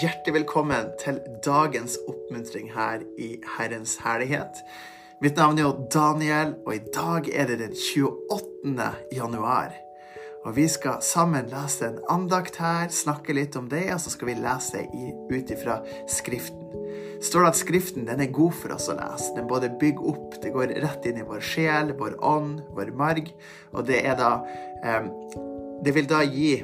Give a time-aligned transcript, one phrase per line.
[0.00, 4.62] hjertelig velkommen til dagens oppmuntring her i Herrens herlighet.
[5.20, 8.86] Mitt navn er jo Daniel, og i dag er det den 28.
[9.12, 9.74] januar.
[10.46, 14.30] Og vi skal sammen lese en andakt her, snakke litt om det, og så skal
[14.30, 14.86] vi lese
[15.30, 16.70] ut ifra Skriften.
[17.22, 19.34] står at Skriften den er god for oss å lese.
[19.36, 23.28] Den både bygger opp, det går rett inn i vår sjel, vår ånd, vår marg,
[23.72, 24.38] og det er da
[24.82, 25.04] eh,
[25.84, 26.62] Det vil da gi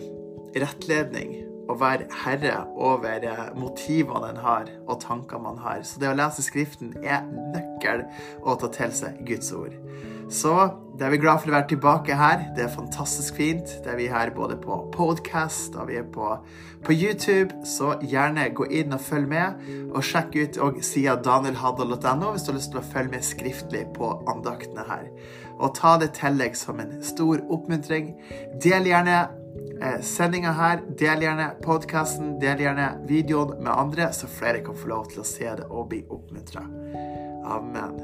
[0.55, 1.48] rettledning
[1.81, 5.83] være herre over eh, motivene en har, og tankene man har.
[5.87, 7.25] Så det å lese Skriften er
[7.55, 8.07] nøkkel
[8.43, 9.77] å ta til seg Guds ord.
[10.29, 10.53] Så
[10.99, 12.43] det er vi glad for å være tilbake her.
[12.57, 13.71] Det er fantastisk fint.
[13.85, 16.35] Det er vi her både på podcast og vi er på,
[16.85, 19.63] på YouTube, så gjerne gå inn og følg med.
[19.89, 23.87] Og sjekk ut og sida danielhaddal.no hvis du har lyst til å følge med skriftlig
[23.97, 25.09] på andaktene her.
[25.59, 28.13] Og ta det til deg som en stor oppmuntring.
[28.63, 29.23] Del gjerne
[29.81, 30.83] eh, sendinga her.
[30.99, 35.29] Del gjerne podkasten, del gjerne videoen med andre, så flere kan få lov til å
[35.29, 36.65] se det og bli oppmuntra.
[37.49, 37.99] Amen.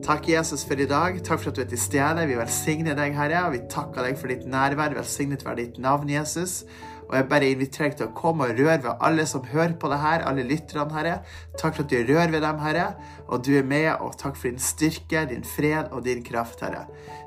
[0.00, 1.18] Takk, Jesus, for i dag.
[1.24, 2.24] Takk for at du er til stede.
[2.26, 4.96] Vi velsigner deg, Herre, og vi takker deg for ditt nærvær.
[4.96, 6.62] Velsignet være ditt navn, Jesus.
[7.10, 9.88] Og jeg bare inviterer deg til å komme og røre ved alle som hører på
[9.90, 11.16] det her, alle lytterne, Herre.
[11.58, 12.84] Takk for at du rører ved dem, Herre,
[13.26, 16.84] og du er med, og takk for din styrke, din fred og din kraft, Herre.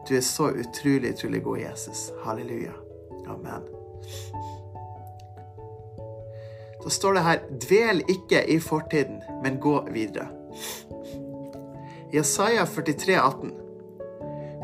[0.07, 2.05] Du er så utrolig, utrolig god, Jesus.
[2.23, 2.71] Halleluja.
[3.27, 3.67] Amen.
[6.83, 10.29] Da står det her Dvel ikke i fortiden, men gå videre.
[12.13, 13.53] Jesaja 43, 18.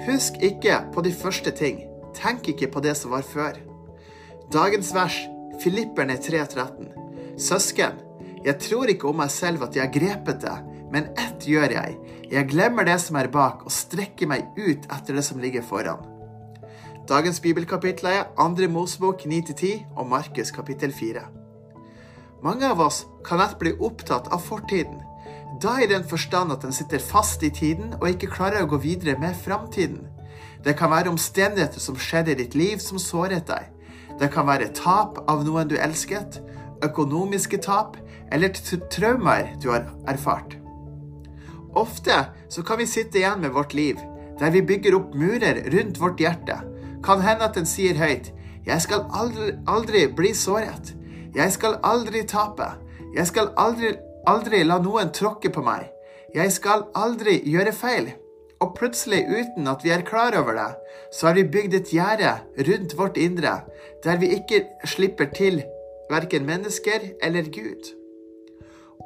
[0.07, 1.83] Husk ikke på de første ting.
[2.15, 3.68] Tenk ikke på det som var før.
[4.49, 5.13] Dagens vers,
[5.61, 6.87] Filipperne 3,13.
[7.37, 7.99] Søsken,
[8.41, 10.55] jeg tror ikke om meg selv at jeg har grepet det,
[10.89, 11.99] men ett gjør jeg.
[12.31, 16.01] Jeg glemmer det som er bak, og strekker meg ut etter det som ligger foran.
[17.05, 18.71] Dagens bibelkapittel er 2.
[18.73, 21.27] Mosebok 9-10 og Markus kapittel 4.
[22.41, 24.97] Mange av oss kan lett bli opptatt av fortiden.
[25.61, 28.81] Da i den forstand at den sitter fast i tiden og ikke klarer å gå
[28.81, 30.07] videre med framtiden.
[30.65, 33.75] Det kan være omstendigheter som skjedde i ditt liv som såret deg.
[34.19, 36.41] Det kan være tap av noen du elsket,
[36.83, 37.97] økonomiske tap
[38.31, 38.53] eller
[38.91, 40.57] traumer du har erfart.
[41.77, 43.99] Ofte så kan vi sitte igjen med vårt liv,
[44.39, 46.59] der vi bygger opp murer rundt vårt hjerte.
[47.03, 48.33] Kan hende at den sier høyt
[48.65, 50.93] 'Jeg skal aldri, aldri bli såret'.
[51.35, 52.75] 'Jeg skal aldri tape'.
[53.15, 53.95] 'Jeg skal aldri
[54.27, 55.87] aldri la noen tråkke på meg.
[56.35, 58.11] Jeg skal aldri gjøre feil.
[58.59, 60.71] Og plutselig, uten at vi er klar over det,
[61.15, 62.33] så har vi bygd et gjerde
[62.67, 63.61] rundt vårt indre,
[64.03, 65.61] der vi ikke slipper til
[66.11, 67.93] verken mennesker eller Gud.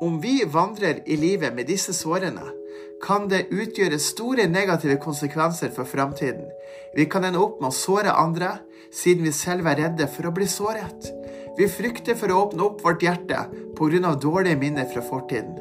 [0.01, 2.47] Om vi vandrer i livet med disse sårene,
[3.03, 6.47] kan det utgjøre store negative konsekvenser for framtiden.
[6.95, 8.55] Vi kan ende opp med å såre andre,
[8.93, 11.11] siden vi selv er redde for å bli såret.
[11.57, 13.45] Vi frykter for å åpne opp vårt hjerte
[13.77, 14.15] pga.
[14.15, 15.59] dårlige minner fra fortiden.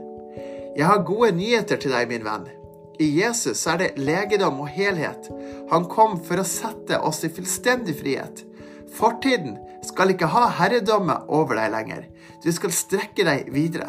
[0.76, 2.61] Jeg har gode nyheter til deg, min venn.
[3.00, 5.28] I Jesus er det legedom og helhet.
[5.70, 8.44] Han kom for å sette oss i fullstendig frihet.
[8.92, 12.04] Fortiden skal ikke ha herredømme over deg lenger.
[12.44, 13.88] Du skal strekke deg videre.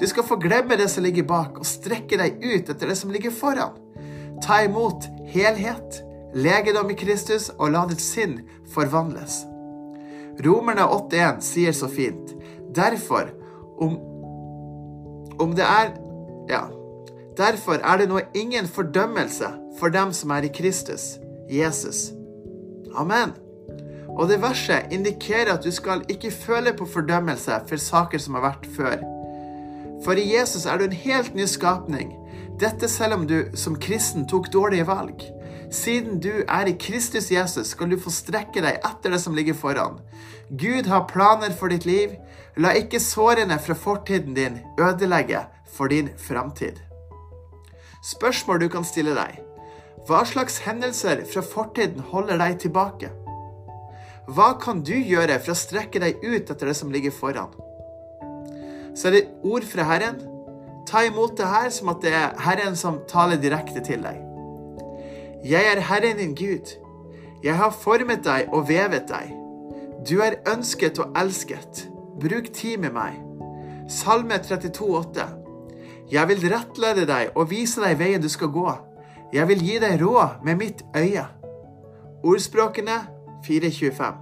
[0.00, 3.12] Du skal få glemme det som ligger bak, og strekke deg ut etter det som
[3.14, 3.76] ligger foran.
[4.42, 6.02] Ta imot helhet,
[6.34, 8.40] legedom i Kristus, og la ditt sinn
[8.74, 9.44] forvandles.
[10.42, 12.32] Romerne 8,1 sier så fint
[12.72, 13.28] Derfor,
[13.78, 13.98] om,
[15.38, 15.98] om det er
[16.50, 16.66] Ja.
[17.36, 19.48] Derfor er det nå ingen fordømmelse
[19.78, 21.16] for dem som er i Kristus,
[21.50, 22.10] Jesus.
[22.94, 23.32] Amen.
[24.12, 28.44] Og det verset indikerer at du skal ikke føle på fordømmelse for saker som har
[28.50, 28.98] vært før.
[30.04, 32.12] For i Jesus er du en helt ny skapning.
[32.60, 35.24] Dette selv om du som kristen tok dårlige valg.
[35.72, 39.56] Siden du er i Kristus Jesus, skal du få strekke deg etter det som ligger
[39.56, 40.02] foran.
[40.50, 42.12] Gud har planer for ditt liv.
[42.60, 46.91] La ikke sårene fra fortiden din ødelegge for din framtid.
[48.02, 49.36] Spørsmål du kan stille deg.
[50.08, 53.12] Hva slags hendelser fra fortiden holder deg tilbake?
[54.26, 57.52] Hva kan du gjøre for å strekke deg ut etter det som ligger foran?
[58.98, 60.18] Så er det ord fra Herren.
[60.86, 64.18] Ta imot det her som at det er Herren som taler direkte til deg.
[65.46, 66.74] Jeg er Herren din Gud.
[67.42, 69.30] Jeg har formet deg og vevet deg.
[70.02, 71.84] Du er ønsket og elsket.
[72.18, 73.22] Bruk tid med meg.
[73.90, 75.41] Salme 32, 8.
[76.12, 78.68] Jeg vil rettlede deg og vise deg veien du skal gå.
[79.32, 81.24] Jeg vil gi deg råd med mitt øye.
[82.22, 82.98] Ordspråkene
[83.46, 84.18] 4.25.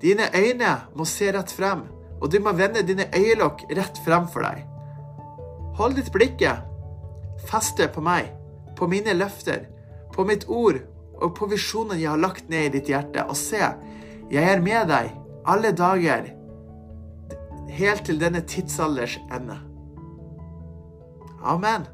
[0.00, 1.84] Dine øyne må se rett frem,
[2.20, 4.64] og du må vende dine øyelokk rett frem for deg.
[5.76, 6.64] Hold ditt blikket
[7.50, 8.30] feste på meg,
[8.76, 9.66] på mine løfter,
[10.14, 10.80] på mitt ord
[11.20, 13.26] og på visjonen jeg har lagt ned i ditt hjerte.
[13.28, 13.60] Og se,
[14.32, 15.12] jeg er med deg
[15.44, 16.32] alle dager
[17.74, 19.73] helt til denne tidsalders ende.
[21.44, 21.84] Amen.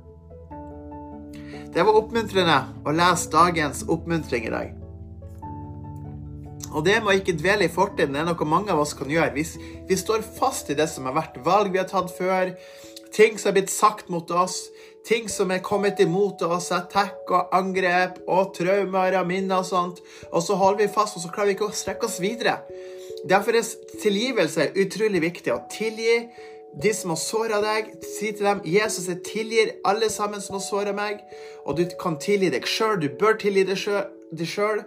[1.75, 4.77] Det var oppmuntrende å lese dagens oppmuntring i dag.
[6.71, 9.35] Og det med å ikke dvele i fortiden er noe mange av oss kan gjøre.
[9.35, 9.45] Vi,
[9.89, 12.53] vi står fast i det som har vært valg vi har tatt før,
[13.15, 14.69] ting som har blitt sagt mot oss,
[15.07, 19.99] ting som er kommet imot oss, attack og angrep og traumer og minner og sånt,
[20.31, 22.61] og så holder vi fast, og så klarer vi ikke å strekke oss videre.
[23.27, 23.67] Derfor er
[24.01, 25.53] tilgivelse utrolig viktig.
[25.53, 26.23] Å tilgi
[26.83, 30.65] de som har såra deg, si til dem Jesus jeg tilgir alle sammen som har
[30.65, 31.25] såra meg.
[31.67, 33.01] Og du kan tilgi deg sjøl.
[33.03, 34.85] Du bør tilgi deg sjøl.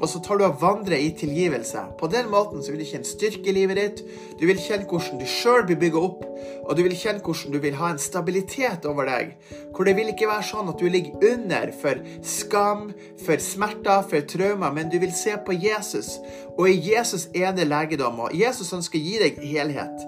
[0.00, 1.82] Og så tar du og vandrer i tilgivelse.
[2.00, 4.00] På den måten så vil du kjenne styrke i livet ditt.
[4.40, 6.24] Du vil kjenne hvordan du sjøl blir bygga opp,
[6.64, 9.34] og du vil kjenne hvordan du vil ha en stabilitet over deg.
[9.76, 12.88] Hvor det vil ikke være sånn at du ligger under for skam,
[13.20, 16.16] for smerter, for traumer, men du vil se på Jesus.
[16.56, 18.24] Og i Jesus er det legedom.
[18.26, 20.06] Og Jesus ønsker å gi deg helhet.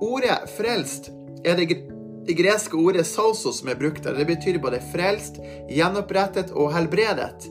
[0.00, 1.08] Ordet 'frelst'
[1.44, 1.68] er det,
[2.26, 4.12] det greske ordet 'sauso' som er brukt der.
[4.12, 5.40] Det betyr både frelst,
[5.70, 7.48] gjenopprettet og helbredet.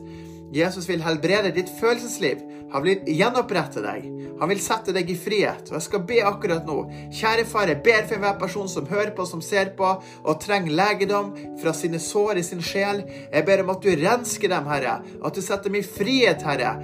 [0.54, 2.44] Jesus vil helbrede ditt følelsesliv.
[2.72, 4.06] Han vil gjenopprette deg.
[4.40, 5.70] Han vil sette deg i frihet.
[5.70, 6.76] Og jeg skal be akkurat nå.
[7.14, 9.90] Kjære far, jeg ber for enhver person som hører på, som ser på,
[10.22, 11.32] og trenger legedom
[11.62, 13.02] fra sine sår i sin sjel.
[13.32, 15.00] Jeg ber om at du rensker dem, Herre.
[15.24, 16.76] At du setter dem i frihet, Herre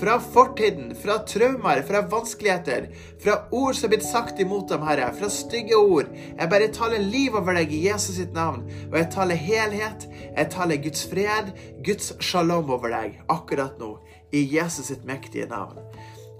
[0.00, 2.86] fra fortiden, fra traumer, fra vanskeligheter,
[3.20, 6.08] fra ord som er blitt sagt imot dem, Herre, fra stygge ord.
[6.38, 10.08] Jeg bare taler liv over deg i Jesus sitt navn, og jeg taler helhet.
[10.30, 11.52] Jeg taler Guds fred,
[11.84, 13.98] Guds shalom over deg akkurat nå,
[14.32, 15.82] i Jesus sitt mektige navn.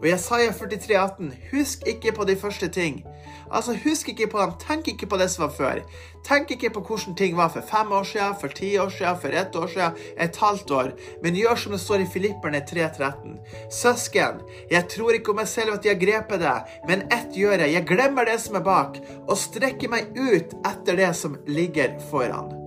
[0.00, 3.02] Og Jesaja 43, 18, husk ikke på de første ting.
[3.52, 4.52] Altså, Husk ikke på dem.
[4.62, 5.80] Tenk ikke på det som var før.
[6.26, 9.28] Tenk ikke på hvordan ting var for fem år siden, for ti år siden, for
[9.42, 10.92] ett år siden, et halvt år.
[11.22, 13.36] Men gjør som det står i Filipperne 3.13.
[13.80, 16.56] Søsken, jeg tror ikke om meg selv at jeg grepet det,
[16.88, 17.74] men ett gjør jeg.
[17.78, 22.59] Jeg glemmer det som er bak, og strekker meg ut etter det som ligger foran.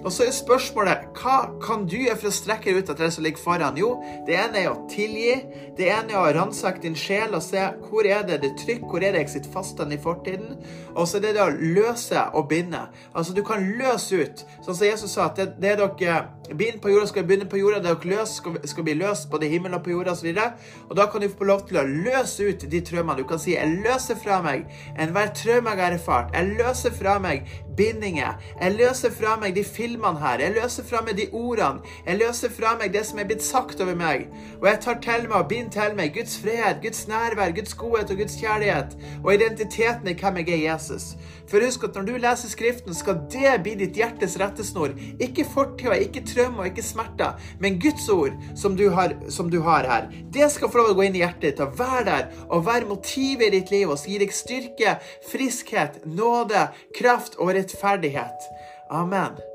[0.00, 3.24] Og så er spørsmålet hva kan du gjøre for å strekke ut etter det som
[3.24, 3.76] ligger foran?
[3.80, 3.92] Jo,
[4.26, 5.34] det ene er å tilgi.
[5.76, 9.04] Det ene er å ransake din sjel og se hvor er det det trykker, hvor
[9.04, 10.56] er det jeg sitter fast i fortiden.
[10.94, 12.80] Og så er det det å løse og binde.
[13.14, 14.44] Altså, du kan løse ut.
[14.64, 17.60] Sånn som Jesus sa, at det, det er dere bind på jorda, skal binde på
[17.60, 17.80] jorda.
[17.84, 20.32] Det dere løser, skal, skal bli løst både i himmelen og på jorda osv.
[20.32, 23.20] Og, og da kan du få lov til å løse ut de traumene.
[23.20, 24.64] Du kan si 'Jeg løser fra meg
[24.98, 26.34] enhver traume jeg har erfart'.
[26.34, 28.36] Jeg løser fra meg bindinger.
[28.60, 30.38] Jeg løser fra meg de filmene her.
[30.38, 31.80] Jeg løser fra meg de ordene.
[32.06, 34.28] Jeg løser fra meg det som er blitt sagt over meg.
[34.60, 38.10] Og jeg tar til meg og binder til meg Guds fred, Guds nærvær, Guds godhet
[38.10, 38.96] og Guds kjærlighet.
[39.24, 41.14] Og identiteten i hvem jeg er Jesus.
[41.50, 44.94] For husk at når du leser Skriften, skal det bli ditt hjertes rettesnor.
[45.18, 49.88] Ikke fortida, ikke traumer, ikke smerter, men Guds ord som du, har, som du har
[49.90, 50.08] her.
[50.30, 52.88] Det skal få lov å gå inn i hjertet ditt og være der og være
[52.90, 54.98] motivet i ditt liv og gi deg styrke,
[55.30, 58.50] friskhet, nåde, kraft og rettferdighet.
[58.90, 59.49] Amen.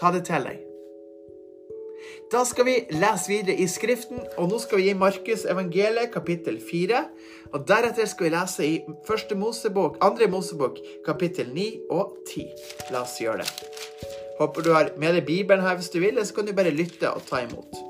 [0.00, 0.62] Ta det til deg.
[2.32, 6.58] Da skal vi lese videre i Skriften, og nå skal vi gi Markus evangeliet kapittel
[6.70, 7.02] 4.
[7.54, 8.74] Og deretter skal vi lese i
[9.06, 12.48] første Mosebok, andre Mosebok kapittel 9 og 10.
[12.92, 13.70] La oss gjøre det.
[14.40, 16.74] Håper du har med deg Bibelen her hvis du vil, eller så kan du bare
[16.74, 17.80] lytte og ta imot.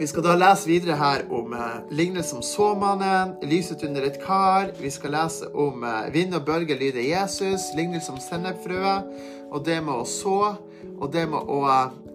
[0.00, 4.70] Vi skal da lese videre her om eh, lignelsen om såmannen, lyset under et kar.
[4.80, 9.10] Vi skal lese om eh, vind og bølger lyder Jesus, lignelse om sennepfrøet,
[9.50, 10.38] og det med å så,
[11.00, 11.60] og det med å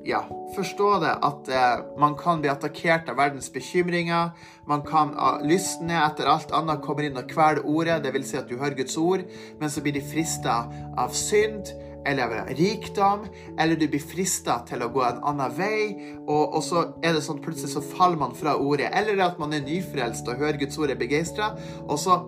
[0.05, 0.21] ja,
[0.55, 4.35] forstå det at eh, man kan bli attakkert av verdens bekymringer.
[4.69, 8.29] Man kan ah, lysne etter alt annet kommer inn og kveler ordet, dvs.
[8.29, 9.25] Si at du hører Guds ord,
[9.59, 10.63] men så blir de frista
[11.01, 11.73] av synd
[12.05, 13.25] eller rikdom,
[13.57, 15.79] eller du blir frista til å gå en annen vei,
[16.27, 18.91] og, og, så er det sånn plutselig så faller man fra ordet.
[18.93, 21.55] Eller at man er nyfrelst og hører Guds ord er begeistra,
[21.87, 22.19] og så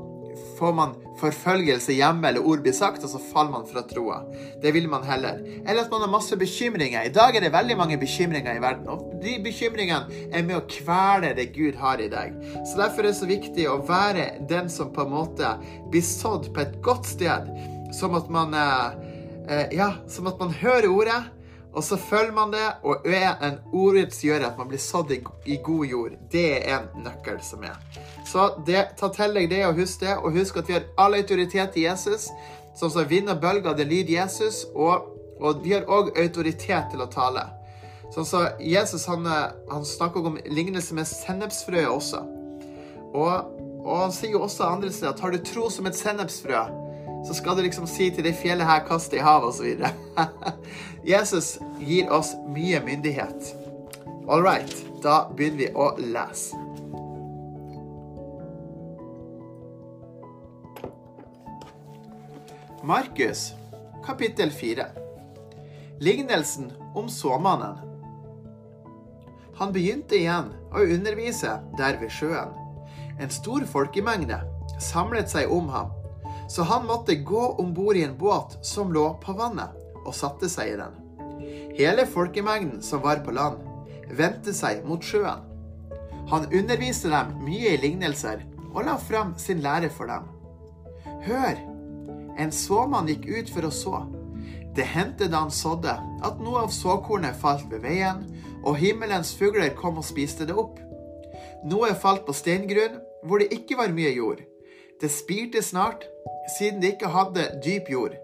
[0.57, 4.19] får man forfølgelse hjemme, eller ord blir sagt, og så faller man fra troa.
[4.61, 5.39] Det vil man heller.
[5.65, 7.05] Eller at man har masse bekymringer.
[7.05, 10.65] I dag er det veldig mange bekymringer i verden, og de bekymringene er med å
[10.71, 12.37] kvele det Gud har i deg.
[12.65, 15.55] Så derfor er det så viktig å være den som på en måte
[15.91, 17.49] blir sådd på et godt sted,
[17.95, 18.87] som at man eh,
[19.47, 21.21] eh, Ja, som at man hører ordet,
[21.77, 25.57] og så følger man det, og er en ordets gjør at man blir sådd i,
[25.63, 26.15] god jord.
[26.31, 27.75] Det er en nøkkel som er.
[28.25, 31.13] Så det, ta til deg det og husk det, og husk at vi har all
[31.13, 32.31] autoritet i Jesus.
[32.77, 35.05] Som som vinner bølger, det lyder Jesus, og,
[35.39, 37.45] og vi har òg autoritet til å tale.
[38.13, 39.29] Sånn så Jesus han,
[39.69, 42.23] han snakker om lignelse med sennepsfrøet også.
[43.13, 43.53] Og,
[43.83, 46.65] og, han sier jo også andre steder at har du tro som et sennepsfrø,
[47.27, 49.83] så skal du liksom si til det fjellet her, kast det i havet, osv.
[51.11, 53.51] Jesus gir oss mye myndighet.
[54.29, 54.71] All right,
[55.03, 56.55] da begynner vi å lese.
[62.87, 63.51] Markus,
[64.05, 64.87] kapittel 4.
[65.99, 67.83] Lignelsen om såmannen.
[69.59, 72.55] Han begynte igjen å undervise der ved sjøen.
[73.19, 74.39] En stor folkemengde
[74.79, 75.91] samlet seg om ham,
[76.47, 79.73] så han måtte gå om bord i en båt som lå på vannet,
[80.05, 80.95] og satte seg i den.
[81.77, 83.59] Hele folkemengden som var på land,
[84.15, 85.43] vendte seg mot sjøen.
[86.31, 90.27] Han underviste dem mye i lignelser og la fram sin lære for dem.
[91.27, 91.59] Hør!
[92.37, 94.01] En såmann gikk ut for å så.
[94.77, 98.21] Det hendte da han sådde, at noe av såkornet falt ved veien,
[98.61, 100.77] og himmelens fugler kom og spiste det opp.
[101.65, 104.43] Noe falt på steingrunn, hvor det ikke var mye jord.
[105.01, 106.05] Det spirte snart,
[106.55, 108.15] siden det ikke hadde dyp jord.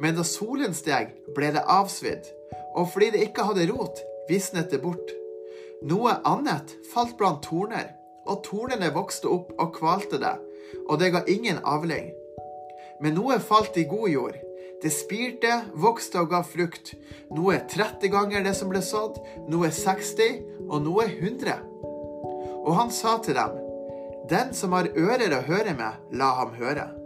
[0.00, 2.28] Men da solen steg, ble det avsvidd,
[2.76, 5.16] og fordi det ikke hadde rot, visnet det bort.
[5.84, 7.92] Noe annet falt blant torner,
[8.28, 10.36] og tornene vokste opp og kvalte det,
[10.86, 12.10] og det ga ingen avling.
[13.00, 14.36] Men noe falt i god jord.
[14.80, 16.94] Det spirte, vokste og ga frukt.
[17.36, 19.18] Noe 30 ganger det som ble sådd,
[19.48, 21.58] noe 60 og noe 100.
[22.60, 23.58] Og han sa til dem,
[24.30, 26.99] Den som har ører å høre med, la ham høre.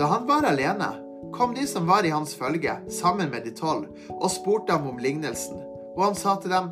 [0.00, 0.86] Da han var alene,
[1.32, 5.02] kom de som var i hans følge, sammen med de tolv, og spurte ham om
[5.02, 5.58] lignelsen.
[5.92, 6.70] Og han sa til dem,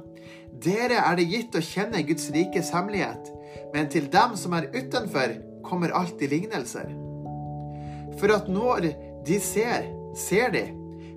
[0.64, 3.28] Dere er det gitt å kjenne Guds rikes hemmelighet,
[3.74, 6.88] men til dem som er utenfor, kommer alltid lignelser.
[8.16, 8.88] For at når
[9.28, 10.64] de ser, ser de,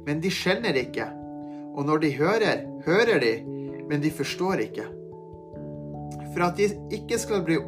[0.04, 1.08] men de skjelner ikke.
[1.72, 3.36] Og når de hører, hører de,
[3.88, 4.90] men de forstår ikke.
[6.34, 7.62] For at de ikke skal, bli,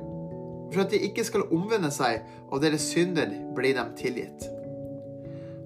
[0.73, 4.47] for at de ikke skal omvende seg, og deres synder blir dem tilgitt.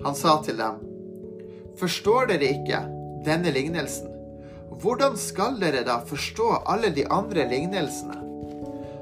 [0.03, 0.83] Han sa til dem,
[1.77, 2.79] Forstår dere ikke
[3.25, 4.09] denne lignelsen?
[4.81, 8.17] Hvordan skal dere da forstå alle de andre lignelsene?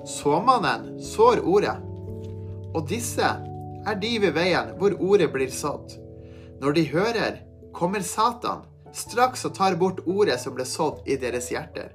[0.06, 1.76] Såmannen sår ordet,
[2.76, 3.26] og disse
[3.86, 5.96] er de ved veien hvor ordet blir sådd.
[6.62, 7.40] Når de hører,
[7.76, 8.64] kommer Satan
[8.96, 11.92] straks og tar bort ordet som ble sådd i deres hjerter.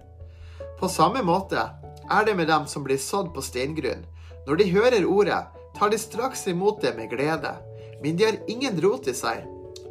[0.81, 1.63] På samme måte
[2.11, 4.07] er det med dem som blir sådd på steingrunn.
[4.47, 5.43] Når de hører ordet,
[5.77, 7.55] tar de straks imot det med glede,
[8.03, 9.45] men de har ingen rot i seg.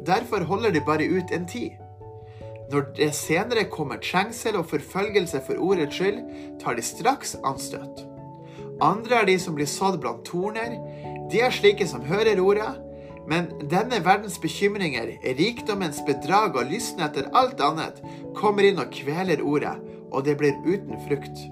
[0.06, 1.76] Derfor holder de bare ut en tid.
[2.70, 6.20] Når det senere kommer trengsel og forfølgelse for ordets skyld,
[6.62, 8.04] tar de straks anstøt.
[8.80, 10.76] Andre er de som blir sådd blant torner.
[11.32, 12.70] De er slike som hører ordet,
[13.28, 18.00] men denne verdens bekymringer, rikdommens bedrag og lysten etter alt annet,
[18.38, 19.76] kommer inn og kveler ordet,
[20.10, 21.42] og det blir uten frukt.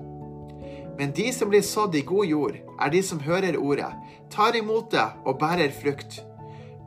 [0.98, 3.92] Men de som blir sådd i god jord, er de som hører ordet,
[4.30, 6.22] tar imot det og bærer frukt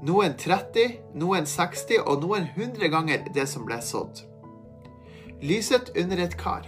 [0.01, 4.23] noen 30, noen 60 og noen 100 ganger det som ble sådd.
[5.45, 6.65] Lyset under et kar.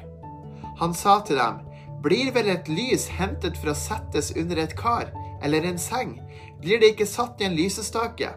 [0.80, 1.62] Han sa til dem,
[2.06, 5.10] blir vel et lys hentet for å settes under et kar
[5.44, 6.18] eller en seng,
[6.62, 8.30] blir det ikke satt i en lysestake?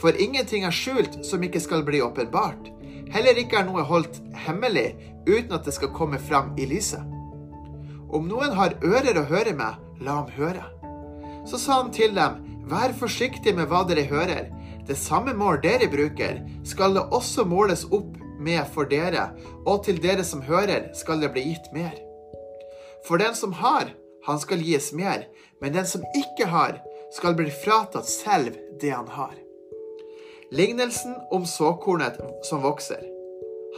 [0.00, 2.70] For ingenting er skjult som ikke skal bli åpenbart.
[3.10, 4.94] Heller ikke er noe holdt hemmelig
[5.26, 7.02] uten at det skal komme fram i lyset.
[8.12, 10.64] Om noen har ører å høre med, la ham høre.
[11.46, 14.50] Så sa han til dem, Vær forsiktig med hva dere hører.
[14.86, 19.30] Det samme mål dere bruker, skal det også måles opp med for dere,
[19.66, 21.96] og til dere som hører, skal det bli gitt mer.
[23.08, 23.90] For den som har,
[24.26, 25.26] han skal gis mer,
[25.60, 26.78] men den som ikke har,
[27.14, 29.34] skal bli fratatt selv det han har.
[30.54, 33.02] Lignelsen om såkornet som vokser.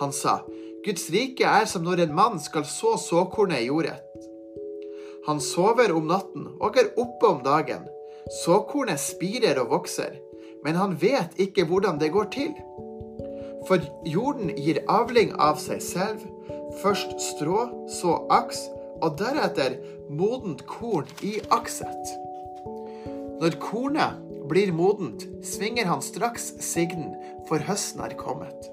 [0.01, 0.41] Han sa,
[0.83, 3.99] Guds rike er som når en mann skal så såkornet i jordet.
[5.29, 7.85] Han sover om natten og er oppe om dagen.
[8.43, 10.17] Såkornet spirer og vokser,
[10.65, 12.51] men han vet ikke hvordan det går til.
[13.69, 13.79] For
[14.11, 16.27] jorden gir avling av seg selv,
[16.83, 17.69] først strå,
[18.01, 18.65] så aks,
[19.03, 19.79] og deretter
[20.11, 22.15] modent korn i akset.
[23.39, 24.19] Når kornet
[24.51, 27.15] blir modent, svinger han straks sigden,
[27.47, 28.73] for høsten er kommet.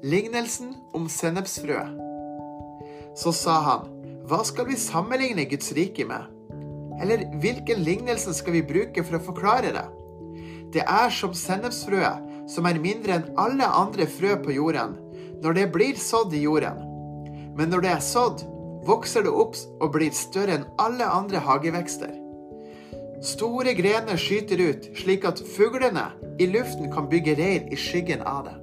[0.00, 1.90] Lignelsen om sennepsfrøet.
[3.20, 3.88] Så sa han,
[4.24, 6.24] hva skal vi sammenligne Guds rike med?
[7.04, 9.82] Eller hvilken lignelse skal vi bruke for å forklare det?
[10.72, 14.96] Det er som sennepsfrøet, som er mindre enn alle andre frø på jorden,
[15.44, 16.80] når det blir sådd i jorden.
[17.58, 18.46] Men når det er sådd,
[18.88, 22.16] vokser det opp og blir større enn alle andre hagevekster.
[23.20, 26.08] Store grener skyter ut, slik at fuglene
[26.40, 28.56] i luften kan bygge reir i skyggen av det.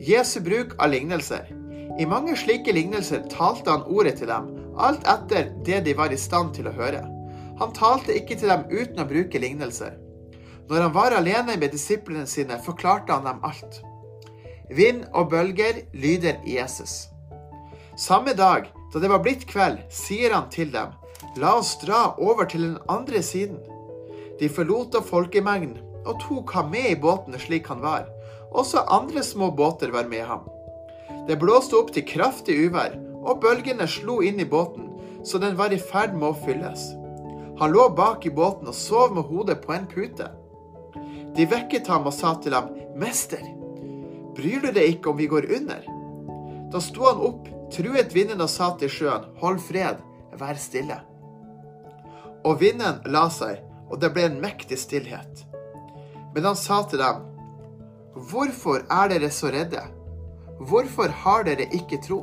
[0.00, 1.50] Jesu bruk av lignelser.
[1.98, 6.18] I mange slike lignelser talte han ordet til dem, alt etter det de var i
[6.18, 7.04] stand til å høre.
[7.60, 9.94] Han talte ikke til dem uten å bruke lignelser.
[10.68, 13.78] Når han var alene med disiplene sine, forklarte han dem alt.
[14.74, 17.04] Vind og bølger lyder Jesus.
[18.00, 20.96] Samme dag, da det var blitt kveld, sier han til dem,
[21.38, 23.60] la oss dra over til den andre siden.
[24.40, 28.08] De forlot da folkemengden og tok ham med i båten slik han var.
[28.54, 30.44] Også andre små båter var med ham.
[31.28, 32.94] Det blåste opp til kraftig uvær,
[33.24, 34.90] og bølgene slo inn i båten,
[35.24, 36.92] så den var i ferd med å fylles.
[37.58, 40.28] Han lå bak i båten og sov med hodet på en pute.
[41.34, 43.42] De vekket ham og sa til ham, Mester,
[44.36, 45.82] bryr du deg ikke om vi går under?
[46.70, 50.02] Da sto han opp, truet vinden og sa til sjøen, Hold fred,
[50.38, 51.00] vær stille.
[52.44, 55.44] Og vinden la seg, og det ble en mektig stillhet.
[56.34, 57.22] Men han sa til dem,
[58.14, 59.82] Hvorfor er dere så redde?
[60.60, 62.22] Hvorfor har dere ikke tro?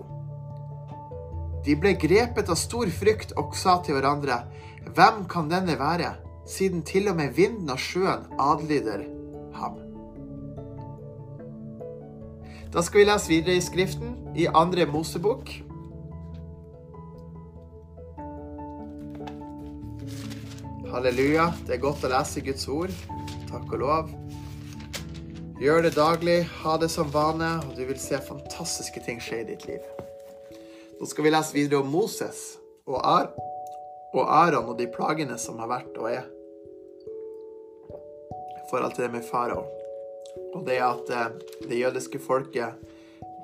[1.65, 4.43] De ble grepet av stor frykt og sa til hverandre,
[4.95, 6.15] Hvem kan denne være,
[6.50, 9.03] siden til og med vinden og sjøen adlyder
[9.53, 9.77] ham?
[12.74, 15.51] Da skal vi lese videre i Skriften, i andre Mosebok.
[20.91, 21.51] Halleluja.
[21.67, 22.95] Det er godt å lese Guds ord.
[23.51, 24.10] Takk og lov.
[25.62, 29.50] Gjør det daglig, ha det som vane, og du vil se fantastiske ting skje i
[29.51, 29.84] ditt liv.
[30.98, 32.39] Nå skal vi lese videre om Moses
[32.89, 33.30] og, Ar
[34.18, 36.25] og Aron og de plagene som har vært og er
[38.72, 39.63] forhold til det med farao.
[40.56, 41.27] Og det at eh,
[41.70, 42.82] det jødiske folket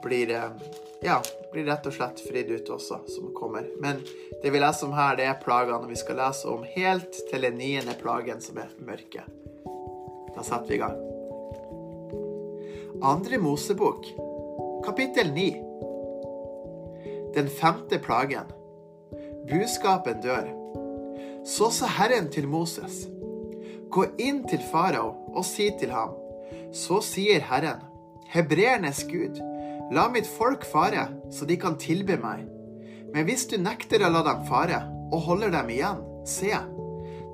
[0.04, 0.64] blir eh,
[1.06, 1.20] ja,
[1.52, 3.68] blir rett og slett fridd ut også, som kommer.
[3.84, 4.02] Men
[4.42, 7.60] det vi leser om her, det er plagene vi skal lese om helt til den
[7.62, 9.30] niende plagen, som er mørket.
[10.34, 11.07] Da setter vi i gang.
[13.01, 14.06] Andre Mosebok,
[14.86, 15.63] kapittel 9.
[17.34, 18.50] Den femte plagen.
[19.46, 20.48] Buskapen dør.
[21.46, 23.04] Så sa Herren til Moses,
[23.94, 26.18] gå inn til farao og si til ham,
[26.74, 27.86] så sier Herren,
[28.34, 29.38] hebreernes Gud,
[29.94, 32.50] la mitt folk fare, så de kan tilbe meg.
[33.13, 34.82] Men hvis du nekter å la dem fare,
[35.13, 36.50] og holder dem igjen, se,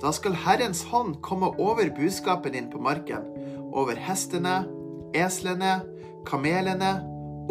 [0.04, 3.24] da skal Herrens hånd komme over buskapen din på marken,
[3.72, 4.66] over hestene,
[5.14, 5.78] eslene,
[6.26, 6.92] kamelene,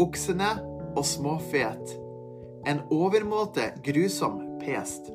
[0.01, 0.53] oksene
[0.93, 1.97] og småfeet.
[2.69, 5.09] En overmåte grusom pest.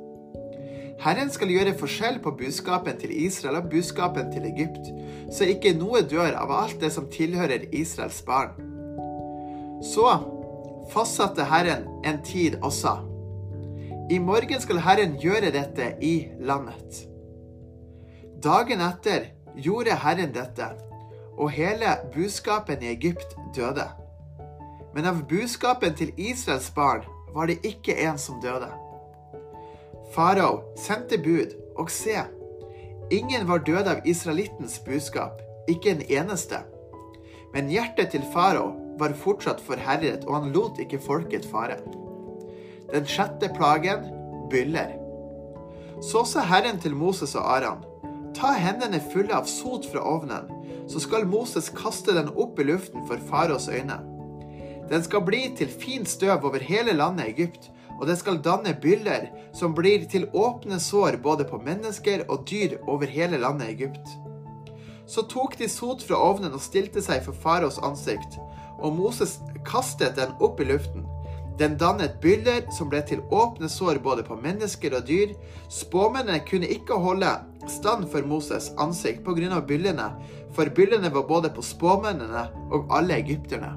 [0.99, 4.91] Herren skal gjøre forskjell på buskapen til Israel og buskapen til Egypt,
[5.31, 8.57] så ikke noe dør av alt det som tilhører Israels barn.
[9.85, 10.09] Så
[10.91, 12.99] fastsatte Herren en tid og sa,
[14.11, 17.05] I morgen skal Herren gjøre dette i landet.
[18.43, 20.73] Dagen etter gjorde Herren dette
[21.39, 23.87] og hele buskapen i Egypt døde.
[24.95, 28.71] Men av buskapen til Israels barn var det ikke en som døde.
[30.15, 32.17] Farao sendte bud, og se,
[33.15, 35.39] ingen var døde av israelittens buskap,
[35.71, 36.63] ikke en eneste.
[37.53, 41.79] Men hjertet til farao var fortsatt forherret, og han lot ikke folket fare.
[42.91, 44.09] Den sjette plagen
[44.51, 44.97] byller.
[46.03, 47.85] Så sa Herren til Moses og Aran,
[48.37, 50.49] ta hendene fulle av sot fra ovnen
[50.89, 53.99] så skal Moses kaste den opp i luften for faraos øyne.
[54.89, 59.29] Den skal bli til fint støv over hele landet Egypt, og det skal danne byller
[59.57, 64.17] som blir til åpne sår både på mennesker og dyr over hele landet Egypt.
[65.09, 68.39] Så tok de sot fra ovnen og stilte seg for faraos ansikt,
[68.79, 71.05] og Moses kastet den opp i luften.
[71.59, 75.33] Den dannet byller som ble til åpne sår både på mennesker og dyr.
[75.75, 77.33] Spåmennene kunne ikke holde
[77.69, 79.61] stand for Moses' ansikt pga.
[79.61, 80.13] byllene,
[80.55, 83.75] for byllene var både på spåmennene og alle egypterne.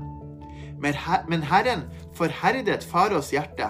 [0.82, 3.70] Men Herren forherdet faraos hjerte,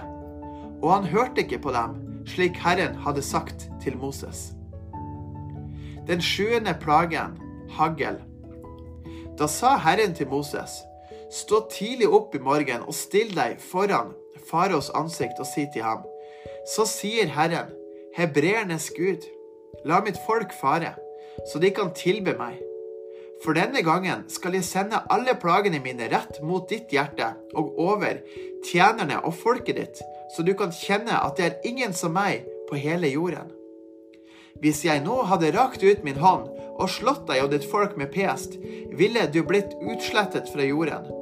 [0.82, 1.96] og han hørte ikke på dem,
[2.28, 4.54] slik Herren hadde sagt til Moses.
[6.08, 8.20] Den sjuende plagen, hagl.
[9.40, 10.82] Da sa Herren til Moses,
[11.32, 14.12] Stå tidlig opp i morgen og still deg foran
[14.50, 16.04] faraos ansikt og si til ham,
[16.68, 17.72] så sier Herren,
[18.18, 19.24] hebreernes Gud,
[19.88, 20.96] la mitt folk fare,
[21.50, 22.60] så de kan tilbe meg.
[23.42, 28.20] For denne gangen skal jeg sende alle plagene mine rett mot ditt hjerte og over
[28.68, 30.04] tjenerne og folket ditt,
[30.36, 33.50] så du kan kjenne at det er ingen som meg på hele jorden.
[34.62, 38.12] Hvis jeg nå hadde rakt ut min hånd og slått deg og ditt folk med
[38.14, 38.60] pest,
[38.94, 41.21] ville du blitt utslettet fra jorden.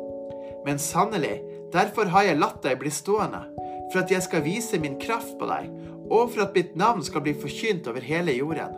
[0.66, 1.40] Men sannelig,
[1.74, 3.46] derfor har jeg latt deg bli stående,
[3.92, 5.70] for at jeg skal vise min kraft på deg,
[6.10, 8.76] og for at mitt navn skal bli forkynt over hele jorden.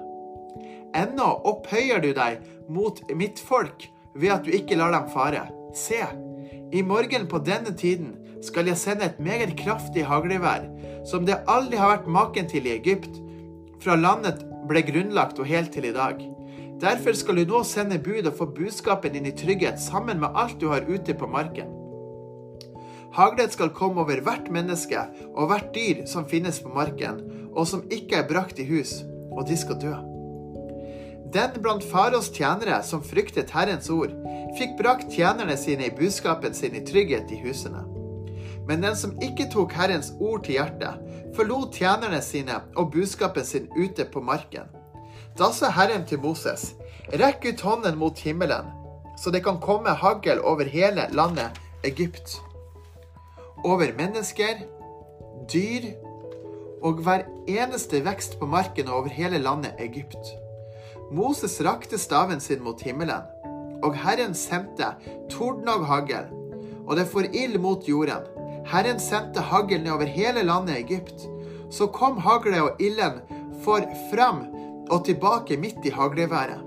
[0.97, 2.41] Ennå opphøyer du deg
[2.71, 5.45] mot mitt folk ved at du ikke lar dem fare.
[5.75, 6.01] Se,
[6.71, 10.67] i morgen på denne tiden skal jeg sende et meget kraftig haglevær,
[11.07, 13.21] som det aldri har vært maken til i Egypt,
[13.81, 16.19] fra landet ble grunnlagt og helt til i dag.
[16.81, 20.57] Derfor skal du nå sende bud og få budskapen din i trygghet sammen med alt
[20.61, 21.69] du har ute på marken.
[23.13, 25.03] Haglet skal komme over hvert menneske
[25.35, 27.19] og hvert dyr som finnes på marken,
[27.53, 29.03] og som ikke er brakt i hus,
[29.35, 29.93] og de skal dø.
[31.31, 34.15] Den blant faraos tjenere som fryktet Herrens ord,
[34.57, 37.85] fikk brakt tjenerne sine i budskapen sin i trygghet i husene.
[38.67, 40.97] Men den som ikke tok Herrens ord til hjertet,
[41.35, 44.80] forlot tjenerne sine og budskapen sin ute på marken.
[45.37, 46.73] Da sa Herren til Moses,
[47.15, 48.67] rekk ut hånden mot himmelen,
[49.17, 52.35] så det kan komme hagl over hele landet Egypt.
[53.63, 54.65] Over mennesker,
[55.53, 55.91] dyr
[56.81, 60.35] og hver eneste vekst på marken over hele landet Egypt.
[61.11, 63.23] Moses rakte staven sin mot himmelen,
[63.83, 64.93] og Herren sendte
[65.31, 66.27] torden og hagl,
[66.87, 68.27] og det får ild mot jorden.
[68.67, 71.27] Herren sendte hagl nedover hele landet Egypt.
[71.71, 73.21] Så kom haglet og ilden
[73.63, 74.43] for fram
[74.89, 76.61] og tilbake midt i hagleværet.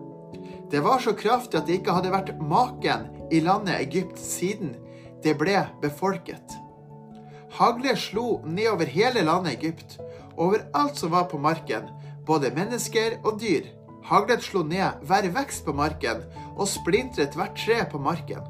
[0.70, 4.74] Det var så kraftig at det ikke hadde vært maken i landet Egypt siden
[5.24, 6.57] det ble befolket.
[7.55, 9.98] Haglet slo nedover hele landet Egypt,
[10.37, 11.87] over alt som var på marken,
[12.27, 13.68] både mennesker og dyr.
[14.05, 16.24] Haglet slo ned hver vekst på marken
[16.57, 18.42] og splintret hvert tre på marken.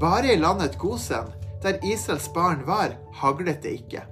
[0.00, 1.28] Bare i landet Gosen,
[1.62, 4.02] der Israels barn var, haglet det ikke.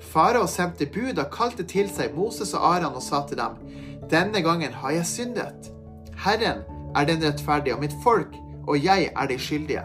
[0.00, 3.58] Farao sendte bud og kalte til seg Moses og Aran og sa til dem,
[4.10, 5.72] Denne gangen har jeg syndet.
[6.24, 6.62] Herren
[6.96, 8.36] er den rettferdige, og mitt folk
[8.68, 9.84] og jeg er de skyldige.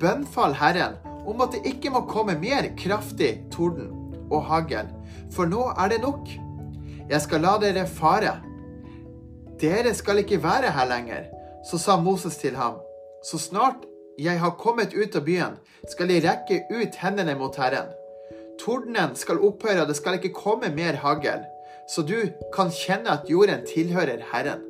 [0.00, 0.98] Bønnfall Herren
[1.28, 3.90] om at det ikke må komme mer kraftig torden
[4.30, 4.88] og hagl,
[5.34, 6.30] for nå er det nok.
[7.10, 8.38] Jeg skal la dere fare,
[9.60, 11.28] dere skal ikke være her lenger.
[11.70, 12.78] Så sa Moses til ham,
[13.24, 13.84] så snart
[14.18, 17.90] jeg har kommet ut av byen, skal jeg rekke ut hendene mot Herren.
[18.60, 21.46] Tordenen skal opphøre, og det skal ikke komme mer hagl,
[21.88, 22.18] så du
[22.54, 24.66] kan kjenne at jorden tilhører Herren.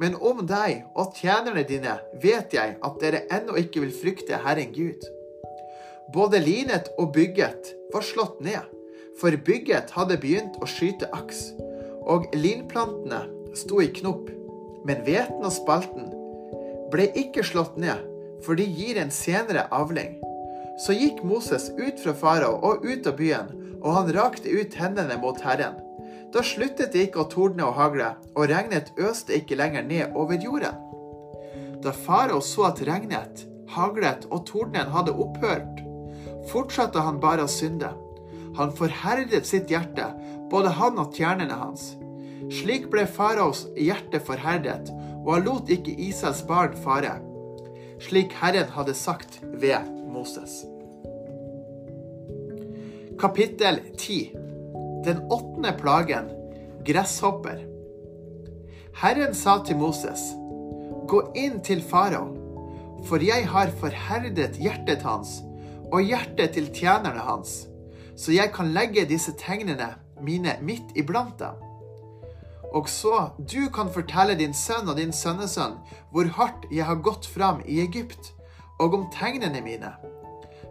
[0.00, 4.72] Men om deg og tjenerne dine vet jeg at dere ennå ikke vil frykte Herren
[4.76, 5.04] Gud.
[6.12, 8.64] Både linet og bygget var slått ned,
[9.20, 11.50] for bygget hadde begynt å skyte aks,
[12.08, 14.30] og linplantene sto i knop,
[14.88, 16.08] men hveten og spalten
[16.90, 18.00] ble ikke slått ned,
[18.44, 20.16] for de gir en senere avling.
[20.80, 23.50] Så gikk Moses ut fra farao og ut av byen,
[23.82, 25.76] og han rakte ut hendene mot Herren.
[26.32, 30.40] Da sluttet det ikke å tordne og hagle, og regnet øste ikke lenger ned over
[30.40, 30.78] jorden.
[31.84, 35.84] Da farao så at regnet, haglet og tordenen hadde opphørt,
[36.50, 37.92] fortsatte han bare å synde.
[38.56, 40.08] Han forherdet sitt hjerte,
[40.50, 41.92] både han og tjernene hans.
[42.50, 44.88] Slik ble faraos hjerte forherdet,
[45.20, 47.18] og han lot ikke Isas barn fare,
[48.00, 50.64] slik Herren hadde sagt ved Moses.
[53.20, 54.32] Kapittel 10
[55.04, 56.26] Den åttende plagen
[56.84, 57.62] gresshopper.
[59.00, 60.20] Herren sa til Moses,
[61.08, 62.26] Gå inn til farao,
[63.08, 65.38] for jeg har forherdet hjertet hans
[65.88, 67.54] og hjertet til tjenerne hans,
[68.12, 69.88] så jeg kan legge disse tegnene
[70.20, 71.64] mine midt iblant dem.
[72.76, 75.80] Og så du kan fortelle din sønn og din sønnesønn
[76.12, 78.34] hvor hardt jeg har gått fram i Egypt,
[78.80, 79.92] og om tegnene mine,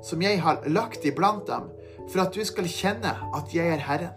[0.04, 1.70] som jeg har lagt iblant dem,
[2.10, 4.16] for at du skal kjenne at jeg er Herren.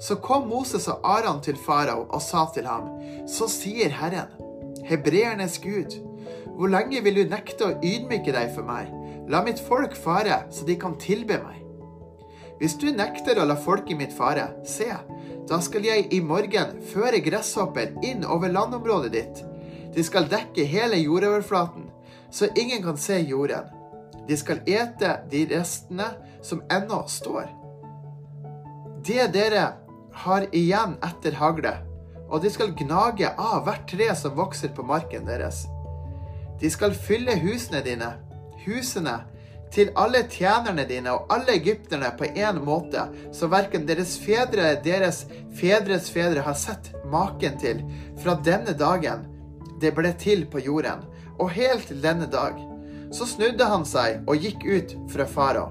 [0.00, 2.88] Så kom Moses og Aran til farao og sa til ham,
[3.28, 4.30] så sier Herren,
[4.88, 5.98] hebreernes Gud,
[6.56, 8.88] hvor lenge vil du nekte å ydmyke deg for meg?
[9.30, 11.58] La mitt folk fare, så de kan tilbe meg.
[12.60, 14.88] Hvis du nekter å la folket mitt fare, se,
[15.48, 19.40] da skal jeg i morgen føre gresshopper inn over landområdet ditt.
[19.94, 21.89] De skal dekke hele jordoverflaten,
[22.30, 23.64] så ingen kan se jorden.
[24.28, 26.06] De skal ete de restene
[26.42, 27.48] som ennå står.
[29.06, 29.72] Det dere
[30.12, 31.82] har igjen etter haglet,
[32.28, 35.64] og de skal gnage av hvert tre som vokser på marken deres.
[36.60, 38.12] De skal fylle husene dine,
[38.66, 39.16] husene
[39.72, 44.82] til alle tjenerne dine og alle egypterne på én måte, så verken deres fedre eller
[44.84, 45.24] deres
[45.56, 47.84] fedres fedre har sett maken til
[48.20, 49.26] fra denne dagen
[49.80, 51.06] det ble til på jorden,
[51.40, 52.58] og helt til denne dag.
[53.12, 55.70] Så snudde han seg og gikk ut fra farao.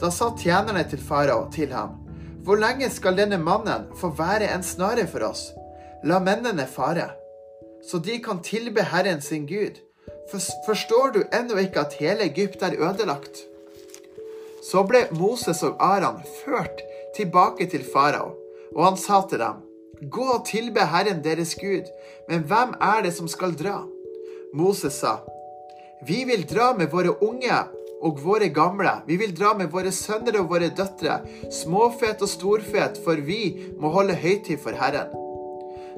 [0.00, 1.96] Da sa tjenerne til farao til ham,
[2.44, 5.50] Hvor lenge skal denne mannen få være en snare for oss?
[6.04, 7.10] La mennene fare,
[7.84, 9.76] så de kan tilbe Herren sin Gud
[10.66, 13.40] Forstår du ennå ikke at hele Egypt er ødelagt?
[14.62, 16.82] Så ble Moses og Aran ført
[17.16, 18.36] tilbake til farao,
[18.76, 19.64] og han sa til dem,
[20.10, 21.88] Gå og tilbe Herren deres Gud,
[22.28, 23.82] men hvem er det som skal dra?
[24.52, 25.20] Moses sa,
[26.02, 27.58] Vi vil dra med våre unge
[28.02, 31.20] og våre gamle, vi vil dra med våre sønner og våre døtre,
[31.52, 35.12] småfet og storfet, for vi må holde høytid for Herren.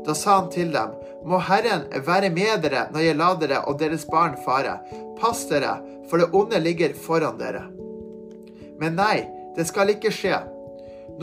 [0.04, 3.78] Da sa han til dem, Må Herren være med dere når jeg lar dere og
[3.78, 4.80] deres barn fare.
[5.20, 5.76] Pass dere,
[6.10, 7.62] for det onde ligger foran dere.
[8.80, 9.22] Men nei,
[9.54, 10.40] det skal ikke skje.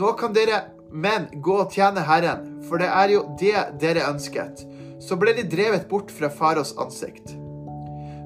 [0.00, 4.64] Nå kan dere menn gå og tjene Herren, for det er jo det dere ønsket.
[5.00, 7.34] Så ble de drevet bort fra faraos ansikt.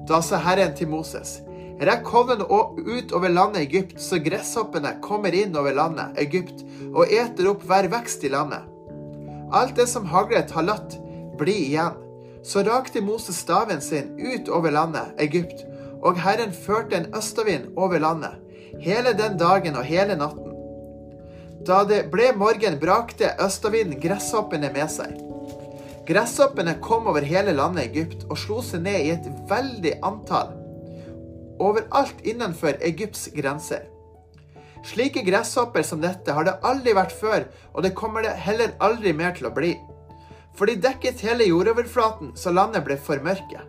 [0.05, 1.39] Da sa Herren til Moses,
[1.81, 6.61] rekk hånden ut over landet Egypt, så gresshoppene kommer inn over landet Egypt
[6.91, 8.61] og eter opp hver vekst i landet.
[9.55, 10.97] Alt det som haglet har latt
[11.37, 11.95] bli igjen.
[12.45, 15.65] Så rakte Moses staven sin ut over landet Egypt,
[16.05, 18.35] og Herren førte en østavind over landet,
[18.79, 20.51] hele den dagen og hele natten.
[21.65, 25.15] Da det ble morgen, brakte østavinden gresshoppene med seg.
[26.05, 30.53] Gresshoppene kom over hele landet Egypt og slo seg ned i et veldig antall
[31.59, 33.85] overalt innenfor Egypts grenser.
[34.85, 39.15] Slike gresshopper som dette har det aldri vært før, og det kommer det heller aldri
[39.17, 39.73] mer til å bli.
[40.55, 43.63] For de dekket hele jordoverflaten så landet ble for mørke.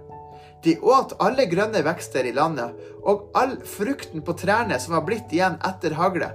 [0.63, 2.75] De åt alle grønne vekster i landet
[3.07, 6.35] og all frukten på trærne som var blitt igjen etter haglet.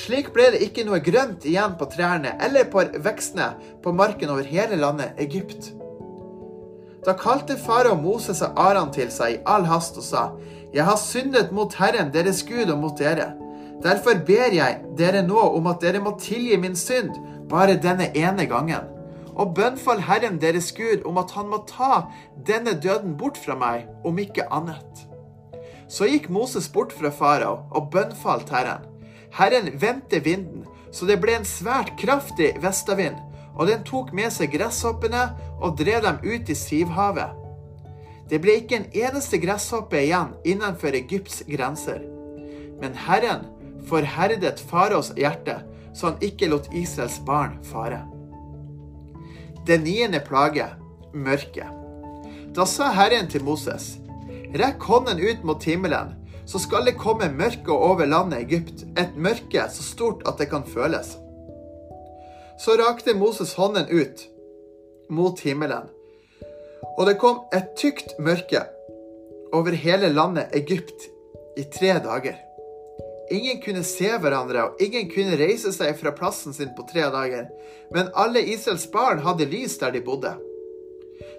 [0.00, 3.50] Slik ble det ikke noe grønt igjen på trærne eller på vekstene
[3.84, 5.72] på marken over hele landet Egypt.
[7.04, 10.24] Da kalte farao Moses og Aran til seg i all hast og sa,
[10.72, 13.32] Jeg har syndet mot Herren, deres Gud, og mot dere.
[13.82, 17.16] Derfor ber jeg dere nå om at dere må tilgi min synd,
[17.48, 18.86] bare denne ene gangen.
[19.34, 22.04] Og bønnfall Herren deres Gud om at han må ta
[22.46, 25.06] denne døden bort fra meg, om ikke annet.
[25.88, 28.89] Så gikk Moses bort fra farao og bønnfalt Herren.
[29.34, 33.18] Herren vendte vinden, så det ble en svært kraftig vestavind,
[33.54, 35.28] og den tok med seg gresshoppene
[35.60, 37.36] og drev dem ut i Sivhavet.
[38.30, 42.02] Det ble ikke en eneste gresshoppe igjen innenfor Egypts grenser.
[42.80, 43.48] Men Herren
[43.90, 45.58] forherdet faraos hjerte,
[45.94, 48.04] så han ikke lot Israels barn fare.
[49.66, 50.68] Det niende plage
[51.12, 51.66] mørket.
[52.54, 53.96] Da sa Herren til Moses,
[54.54, 56.14] rekk hånden ut mot himmelen,
[56.50, 60.66] så skal det komme mørke over landet Egypt, et mørke så stort at det kan
[60.66, 61.14] føles.
[62.58, 64.26] Så rakte Moses hånden ut
[65.10, 65.86] mot himmelen,
[66.96, 68.64] og det kom et tykt mørke
[69.54, 71.06] over hele landet Egypt
[71.58, 72.36] i tre dager.
[73.30, 77.46] Ingen kunne se hverandre, og ingen kunne reise seg fra plassen sin på tre dager.
[77.94, 80.32] Men alle Israels barn hadde lys der de bodde.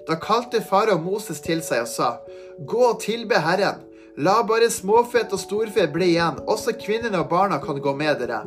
[0.07, 2.11] Da kalte farao Moses til seg og sa,
[2.63, 3.83] Gå og tilbe Herren,
[4.21, 8.43] La bare småfet og storfe bli igjen, også kvinnene og barna kan gå med dere.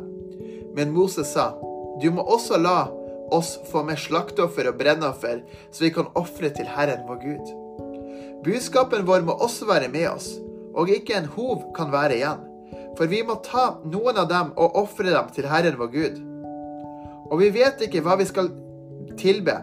[0.75, 1.49] Men Moses sa,
[1.99, 2.85] du må også la
[3.35, 5.41] oss få med slakteoffer og brennoffer,
[5.75, 7.51] så vi kan ofre til Herren vår Gud.
[8.47, 10.29] Budskapen vår må også være med oss,
[10.77, 12.47] og ikke en hov kan være igjen.
[12.95, 16.25] For vi må ta noen av dem og ofre dem til Herren vår Gud.
[17.33, 18.53] Og vi vet ikke hva vi skal
[19.19, 19.59] tilbe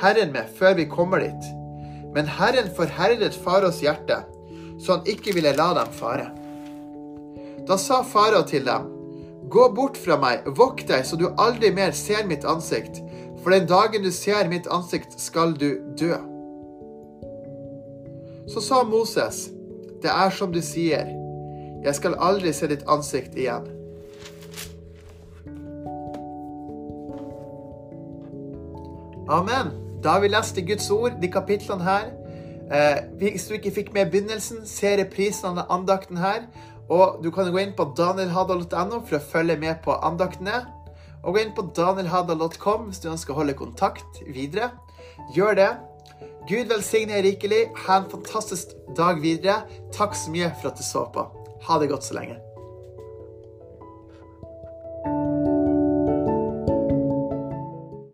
[0.00, 1.54] Herren med før vi kommer dit.
[2.16, 4.22] Men Herren forherdet faraos hjerte
[4.80, 6.30] så han ikke ville la dem fare.
[7.68, 8.88] Da sa farao til dem,
[9.50, 13.00] Gå bort fra meg, vokt deg så du aldri mer ser mitt ansikt,
[13.42, 16.14] for den dagen du ser mitt ansikt, skal du dø.
[18.50, 19.48] Så sa Moses,
[20.02, 21.10] Det er som du sier,
[21.84, 23.66] jeg skal aldri se ditt ansikt igjen.
[29.28, 29.74] Amen.
[30.02, 32.08] Da har vi lest i Guds ord, de kapitlene her.
[32.70, 36.46] Eh, hvis du ikke fikk med begynnelsen, se reprisen av andakten her.
[36.90, 40.64] Og du kan gå inn på danielhadal.no for å følge med på andaktene.
[41.22, 44.72] Og gå inn på danielhadal.com hvis du ønsker å holde kontakt videre.
[45.36, 45.70] Gjør det.
[46.50, 47.66] Gud velsigne rikelig.
[47.86, 49.62] Ha en fantastisk dag videre.
[49.94, 51.26] Takk så mye for at du så på.
[51.68, 52.40] Ha det godt så lenge.